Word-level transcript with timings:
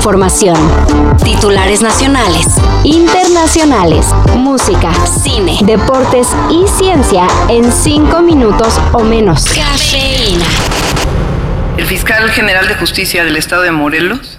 información. 0.00 0.56
Titulares 1.22 1.82
nacionales, 1.82 2.46
internacionales, 2.84 4.06
música, 4.34 4.94
cine, 5.04 5.58
deportes 5.62 6.28
y 6.48 6.66
ciencia 6.66 7.26
en 7.50 7.70
cinco 7.70 8.22
minutos 8.22 8.80
o 8.94 9.00
menos. 9.00 9.44
Cafeína. 9.44 10.46
El 11.76 11.84
fiscal 11.84 12.30
general 12.30 12.66
de 12.66 12.76
justicia 12.76 13.26
del 13.26 13.36
estado 13.36 13.60
de 13.60 13.72
Morelos 13.72 14.38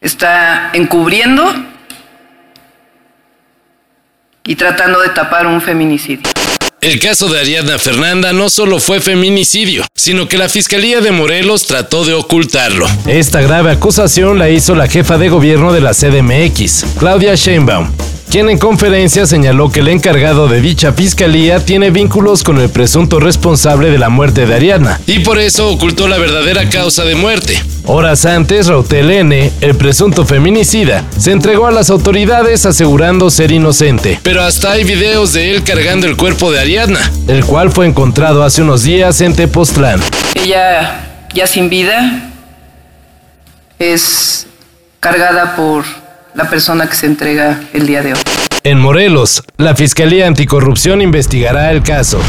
está 0.00 0.70
encubriendo 0.72 1.52
y 4.42 4.56
tratando 4.56 5.00
de 5.00 5.10
tapar 5.10 5.46
un 5.46 5.60
feminicidio. 5.60 6.31
El 6.82 6.98
caso 6.98 7.28
de 7.28 7.38
Ariadna 7.38 7.78
Fernanda 7.78 8.32
no 8.32 8.50
solo 8.50 8.80
fue 8.80 9.00
feminicidio, 9.00 9.84
sino 9.94 10.26
que 10.26 10.36
la 10.36 10.48
Fiscalía 10.48 11.00
de 11.00 11.12
Morelos 11.12 11.64
trató 11.64 12.04
de 12.04 12.12
ocultarlo. 12.12 12.88
Esta 13.06 13.40
grave 13.40 13.70
acusación 13.70 14.36
la 14.36 14.50
hizo 14.50 14.74
la 14.74 14.88
jefa 14.88 15.16
de 15.16 15.28
gobierno 15.28 15.72
de 15.72 15.80
la 15.80 15.92
CDMX, 15.94 16.84
Claudia 16.98 17.36
Sheinbaum, 17.36 17.88
quien 18.32 18.48
en 18.48 18.56
conferencia 18.56 19.26
señaló 19.26 19.70
que 19.70 19.80
el 19.80 19.88
encargado 19.88 20.48
de 20.48 20.62
dicha 20.62 20.94
fiscalía 20.94 21.62
tiene 21.62 21.90
vínculos 21.90 22.42
con 22.42 22.58
el 22.58 22.70
presunto 22.70 23.20
responsable 23.20 23.90
de 23.90 23.98
la 23.98 24.08
muerte 24.08 24.46
de 24.46 24.54
Ariadna, 24.54 24.98
y 25.06 25.18
por 25.18 25.38
eso 25.38 25.68
ocultó 25.68 26.08
la 26.08 26.16
verdadera 26.16 26.66
causa 26.70 27.04
de 27.04 27.14
muerte. 27.14 27.62
Horas 27.84 28.24
antes, 28.24 28.68
Rautel 28.68 29.10
N., 29.10 29.52
el 29.60 29.74
presunto 29.74 30.24
feminicida, 30.24 31.04
se 31.18 31.32
entregó 31.32 31.66
a 31.66 31.72
las 31.72 31.90
autoridades 31.90 32.64
asegurando 32.64 33.28
ser 33.28 33.52
inocente. 33.52 34.18
Pero 34.22 34.42
hasta 34.42 34.72
hay 34.72 34.84
videos 34.84 35.34
de 35.34 35.50
él 35.50 35.62
cargando 35.62 36.06
el 36.06 36.16
cuerpo 36.16 36.50
de 36.50 36.58
Ariadna, 36.58 37.12
el 37.28 37.44
cual 37.44 37.70
fue 37.70 37.86
encontrado 37.86 38.44
hace 38.44 38.62
unos 38.62 38.82
días 38.82 39.20
en 39.20 39.36
Tepoztlán. 39.36 40.00
Ella, 40.36 41.26
ya 41.34 41.46
sin 41.46 41.68
vida, 41.68 42.30
es 43.78 44.46
cargada 45.00 45.54
por 45.54 45.84
la 46.34 46.48
persona 46.48 46.88
que 46.88 46.96
se 46.96 47.06
entrega 47.06 47.60
el 47.72 47.86
día 47.86 48.02
de 48.02 48.14
hoy. 48.14 48.20
En 48.64 48.78
Morelos, 48.78 49.42
la 49.56 49.74
Fiscalía 49.74 50.26
Anticorrupción 50.26 51.02
investigará 51.02 51.70
el 51.70 51.82
caso. 51.82 52.20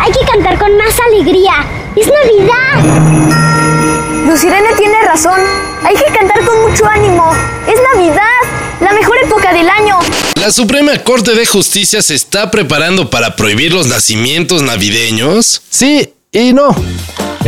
Hay 0.00 0.12
que 0.12 0.20
cantar 0.30 0.58
con 0.58 0.76
más 0.76 0.94
alegría. 1.08 1.52
¡Es 1.96 2.06
Navidad! 2.06 4.26
Lucirene 4.26 4.74
tiene 4.76 5.02
razón. 5.06 5.40
Hay 5.82 5.96
que 5.96 6.12
cantar 6.12 6.44
con 6.44 6.70
mucho 6.70 6.86
ánimo. 6.86 7.32
¡Es 7.66 7.78
Navidad! 7.94 8.22
La 8.80 8.92
mejor 8.92 9.16
época 9.24 9.52
del 9.52 9.68
año. 9.68 9.98
La 10.36 10.52
Suprema 10.52 10.96
Corte 10.98 11.34
de 11.34 11.46
Justicia 11.46 12.00
se 12.02 12.14
está 12.14 12.50
preparando 12.50 13.10
para 13.10 13.34
prohibir 13.34 13.72
los 13.72 13.88
nacimientos 13.88 14.62
navideños. 14.62 15.62
Sí 15.70 16.14
y 16.30 16.52
no. 16.52 16.76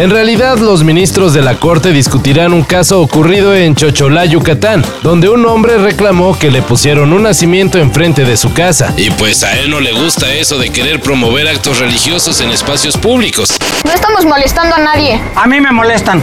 En 0.00 0.08
realidad, 0.08 0.56
los 0.56 0.82
ministros 0.82 1.34
de 1.34 1.42
la 1.42 1.56
Corte 1.56 1.92
discutirán 1.92 2.54
un 2.54 2.62
caso 2.62 3.02
ocurrido 3.02 3.54
en 3.54 3.74
Chocholá, 3.74 4.24
Yucatán, 4.24 4.82
donde 5.02 5.28
un 5.28 5.44
hombre 5.44 5.76
reclamó 5.76 6.38
que 6.38 6.50
le 6.50 6.62
pusieron 6.62 7.12
un 7.12 7.24
nacimiento 7.24 7.76
enfrente 7.76 8.24
de 8.24 8.38
su 8.38 8.54
casa. 8.54 8.94
Y 8.96 9.10
pues 9.10 9.42
a 9.44 9.52
él 9.58 9.68
no 9.68 9.78
le 9.78 9.92
gusta 9.92 10.32
eso 10.32 10.56
de 10.56 10.70
querer 10.70 11.02
promover 11.02 11.46
actos 11.48 11.80
religiosos 11.80 12.40
en 12.40 12.48
espacios 12.48 12.96
públicos. 12.96 13.54
No 13.84 13.92
estamos 13.92 14.24
molestando 14.24 14.74
a 14.74 14.78
nadie. 14.78 15.20
A 15.36 15.46
mí 15.46 15.60
me 15.60 15.70
molestan. 15.70 16.22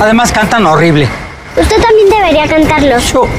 Además 0.00 0.30
cantan 0.30 0.64
horrible. 0.64 1.08
Usted 1.56 1.82
también 1.82 2.08
debería 2.08 2.46
cantarlo. 2.46 2.90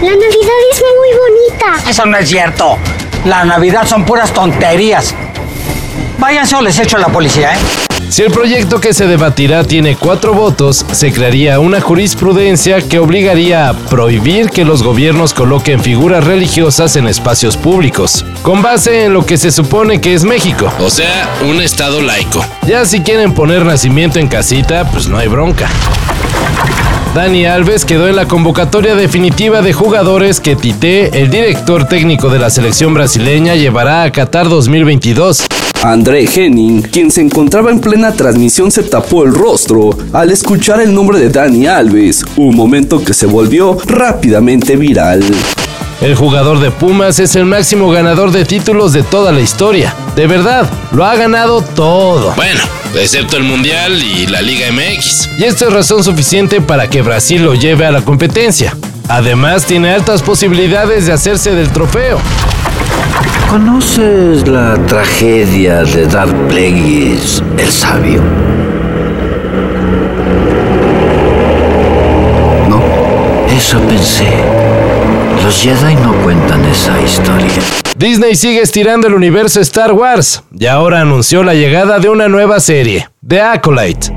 La 0.01 0.11
Navidad 0.11 0.57
es 0.69 0.81
muy 0.81 1.11
bonita. 1.15 1.89
Eso 1.89 2.05
no 2.05 2.17
es 2.17 2.27
cierto. 2.27 2.77
La 3.23 3.45
Navidad 3.45 3.87
son 3.87 4.03
puras 4.03 4.33
tonterías. 4.33 5.15
Váyanse 6.17 6.57
o 6.57 6.61
les 6.61 6.77
echo 6.77 6.97
a 6.97 6.99
la 6.99 7.07
policía, 7.07 7.53
¿eh? 7.53 7.86
Si 8.09 8.23
el 8.23 8.31
proyecto 8.31 8.79
que 8.79 8.93
se 8.93 9.05
debatirá 9.05 9.65
tiene 9.65 9.97
cuatro 9.97 10.33
votos, 10.33 10.85
se 10.93 11.11
crearía 11.11 11.59
una 11.59 11.81
jurisprudencia 11.81 12.81
que 12.81 12.99
obligaría 12.99 13.67
a 13.67 13.73
prohibir 13.73 14.49
que 14.49 14.63
los 14.63 14.81
gobiernos 14.81 15.33
coloquen 15.33 15.81
figuras 15.81 16.23
religiosas 16.23 16.95
en 16.95 17.07
espacios 17.07 17.57
públicos, 17.57 18.23
con 18.43 18.61
base 18.61 19.03
en 19.03 19.13
lo 19.13 19.25
que 19.25 19.37
se 19.37 19.51
supone 19.51 19.99
que 19.99 20.13
es 20.13 20.23
México, 20.23 20.71
o 20.79 20.89
sea, 20.89 21.29
un 21.49 21.61
estado 21.61 22.01
laico. 22.01 22.43
Ya 22.65 22.85
si 22.85 23.01
quieren 23.01 23.33
poner 23.33 23.65
nacimiento 23.65 24.19
en 24.19 24.29
casita, 24.29 24.89
pues 24.89 25.09
no 25.09 25.17
hay 25.17 25.27
bronca. 25.27 25.69
Dani 27.13 27.45
Alves 27.45 27.83
quedó 27.83 28.07
en 28.07 28.15
la 28.15 28.25
convocatoria 28.25 28.95
definitiva 28.95 29.61
de 29.61 29.73
jugadores 29.73 30.39
que 30.39 30.55
Tite, 30.55 31.21
el 31.21 31.29
director 31.29 31.87
técnico 31.89 32.29
de 32.29 32.39
la 32.39 32.49
selección 32.49 32.93
brasileña, 32.93 33.55
llevará 33.55 34.03
a 34.03 34.11
Qatar 34.11 34.47
2022. 34.47 35.47
André 35.87 36.25
Henning, 36.25 36.81
quien 36.81 37.09
se 37.09 37.21
encontraba 37.21 37.71
en 37.71 37.79
plena 37.79 38.11
transmisión, 38.11 38.71
se 38.71 38.83
tapó 38.83 39.23
el 39.23 39.33
rostro 39.33 39.97
al 40.11 40.31
escuchar 40.31 40.81
el 40.81 40.93
nombre 40.93 41.17
de 41.17 41.29
Dani 41.29 41.65
Alves, 41.65 42.25
un 42.35 42.57
momento 42.57 43.01
que 43.01 43.13
se 43.13 43.25
volvió 43.25 43.77
rápidamente 43.85 44.75
viral. 44.75 45.23
El 46.01 46.13
jugador 46.13 46.59
de 46.59 46.71
Pumas 46.71 47.19
es 47.19 47.37
el 47.37 47.45
máximo 47.45 47.89
ganador 47.89 48.31
de 48.31 48.43
títulos 48.43 48.91
de 48.91 49.03
toda 49.03 49.31
la 49.31 49.39
historia. 49.39 49.95
De 50.17 50.27
verdad, 50.27 50.69
lo 50.91 51.05
ha 51.05 51.15
ganado 51.15 51.61
todo. 51.61 52.33
Bueno, 52.35 52.59
excepto 52.99 53.37
el 53.37 53.43
Mundial 53.43 54.03
y 54.03 54.27
la 54.27 54.41
Liga 54.41 54.67
MX. 54.69 55.39
Y 55.39 55.45
esta 55.45 55.67
es 55.67 55.73
razón 55.73 56.03
suficiente 56.03 56.59
para 56.59 56.89
que 56.89 57.01
Brasil 57.01 57.43
lo 57.43 57.55
lleve 57.55 57.85
a 57.85 57.91
la 57.91 58.01
competencia. 58.01 58.75
Además, 59.09 59.65
tiene 59.65 59.91
altas 59.91 60.21
posibilidades 60.21 61.05
de 61.05 61.13
hacerse 61.13 61.55
del 61.55 61.71
trofeo. 61.71 62.19
¿Conoces 63.49 64.45
la 64.47 64.75
tragedia 64.85 65.83
de 65.83 66.05
Darth 66.07 66.35
Plagueis 66.49 67.41
el 67.57 67.69
sabio? 67.69 68.21
No, 72.67 72.81
eso 73.49 73.79
pensé. 73.87 74.27
Los 75.41 75.61
Jedi 75.61 75.95
no 75.95 76.11
cuentan 76.23 76.65
esa 76.65 77.01
historia. 77.01 77.61
Disney 77.95 78.35
sigue 78.35 78.61
estirando 78.61 79.07
el 79.07 79.13
universo 79.13 79.61
Star 79.61 79.93
Wars 79.93 80.43
y 80.51 80.65
ahora 80.65 80.99
anunció 80.99 81.43
la 81.43 81.53
llegada 81.53 81.99
de 81.99 82.09
una 82.09 82.27
nueva 82.27 82.59
serie, 82.59 83.07
The 83.25 83.39
Acolyte. 83.41 84.16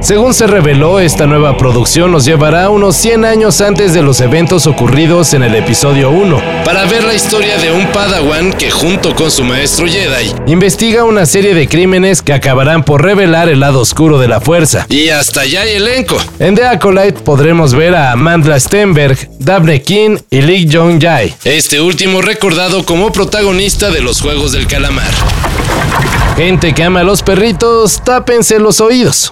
Según 0.00 0.32
se 0.32 0.46
reveló, 0.46 0.98
esta 0.98 1.26
nueva 1.26 1.58
producción 1.58 2.10
nos 2.10 2.24
llevará 2.24 2.70
unos 2.70 2.96
100 2.96 3.26
años 3.26 3.60
antes 3.60 3.92
de 3.92 4.02
los 4.02 4.22
eventos 4.22 4.66
ocurridos 4.66 5.34
en 5.34 5.42
el 5.42 5.54
episodio 5.54 6.10
1, 6.10 6.40
para 6.64 6.86
ver 6.86 7.04
la 7.04 7.12
historia 7.12 7.58
de 7.58 7.70
un 7.70 7.86
Padawan 7.88 8.54
que 8.54 8.70
junto 8.70 9.14
con 9.14 9.30
su 9.30 9.44
maestro 9.44 9.86
Jedi 9.86 10.32
investiga 10.46 11.04
una 11.04 11.26
serie 11.26 11.54
de 11.54 11.68
crímenes 11.68 12.22
que 12.22 12.32
acabarán 12.32 12.82
por 12.82 13.02
revelar 13.02 13.50
el 13.50 13.60
lado 13.60 13.80
oscuro 13.80 14.18
de 14.18 14.28
la 14.28 14.40
fuerza. 14.40 14.86
Y 14.88 15.10
hasta 15.10 15.44
ya 15.44 15.60
hay 15.62 15.74
elenco. 15.74 16.16
En 16.38 16.54
The 16.54 16.64
Acolyte 16.64 17.20
podremos 17.20 17.74
ver 17.74 17.94
a 17.94 18.12
Amanda 18.12 18.58
Stenberg, 18.58 19.18
Daphne 19.38 19.82
King 19.82 20.16
y 20.30 20.40
Lee 20.40 20.66
Jong 20.72 20.98
Jae, 20.98 21.36
este 21.44 21.78
último 21.78 22.22
recordado 22.22 22.86
como 22.86 23.12
protagonista 23.12 23.90
de 23.90 24.00
los 24.00 24.22
Juegos 24.22 24.52
del 24.52 24.66
Calamar. 24.66 25.10
Gente 26.36 26.72
que 26.72 26.84
ama 26.84 27.00
a 27.00 27.04
los 27.04 27.22
perritos, 27.22 28.02
tápense 28.02 28.58
los 28.58 28.80
oídos. 28.80 29.30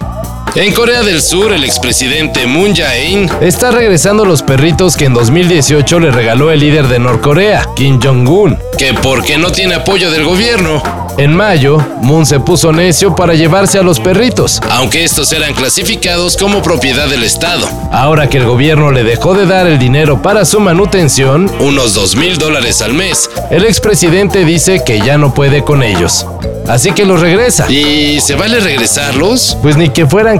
En 0.59 0.73
Corea 0.73 1.03
del 1.03 1.21
Sur, 1.21 1.53
el 1.53 1.63
expresidente 1.63 2.45
Moon 2.45 2.75
Jae-in 2.75 3.29
está 3.39 3.71
regresando 3.71 4.25
los 4.25 4.43
perritos 4.43 4.97
que 4.97 5.05
en 5.05 5.13
2018 5.13 6.01
le 6.01 6.11
regaló 6.11 6.51
el 6.51 6.59
líder 6.59 6.89
de 6.89 6.99
Norcorea, 6.99 7.65
Kim 7.77 7.97
Jong-un, 8.03 8.59
que 8.77 8.93
porque 8.93 9.37
no 9.37 9.53
tiene 9.53 9.75
apoyo 9.75 10.11
del 10.11 10.25
gobierno. 10.25 10.83
En 11.17 11.33
mayo, 11.33 11.77
Moon 12.01 12.25
se 12.25 12.41
puso 12.41 12.73
necio 12.73 13.15
para 13.15 13.35
llevarse 13.35 13.79
a 13.79 13.83
los 13.83 14.01
perritos, 14.01 14.61
aunque 14.69 15.05
estos 15.05 15.31
eran 15.31 15.53
clasificados 15.53 16.35
como 16.35 16.61
propiedad 16.61 17.07
del 17.07 17.23
Estado. 17.23 17.65
Ahora 17.93 18.27
que 18.27 18.39
el 18.39 18.45
gobierno 18.45 18.91
le 18.91 19.05
dejó 19.05 19.35
de 19.35 19.45
dar 19.45 19.65
el 19.65 19.79
dinero 19.79 20.21
para 20.21 20.43
su 20.43 20.59
manutención, 20.59 21.49
unos 21.61 21.93
2 21.93 22.17
mil 22.17 22.37
dólares 22.37 22.81
al 22.81 22.93
mes, 22.93 23.29
el 23.49 23.63
expresidente 23.63 24.43
dice 24.43 24.83
que 24.85 24.99
ya 24.99 25.17
no 25.17 25.33
puede 25.33 25.63
con 25.63 25.83
ellos. 25.83 26.25
Así 26.69 26.91
que 26.91 27.03
los 27.03 27.19
regresa. 27.19 27.65
¿Y 27.71 28.21
se 28.21 28.35
vale 28.35 28.59
regresarlos? 28.59 29.57
Pues 29.63 29.75
ni 29.75 29.89
que 29.89 30.05
fueran 30.05 30.39